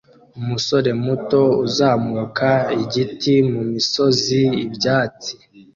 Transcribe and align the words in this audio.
Umusore 0.39 0.89
muto 1.03 1.41
uzamuka 1.65 2.49
igiti 2.83 3.33
mumisozi 3.51 4.41
ibyatsi 4.65 5.33